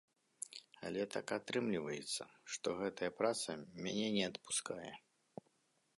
Але 0.87 1.01
так 1.15 1.33
атрымліваецца, 1.37 2.23
што 2.55 2.67
гэтая 2.81 3.11
праца 3.21 3.49
мяне 3.83 4.07
не 4.19 4.23
адпускае. 4.33 4.91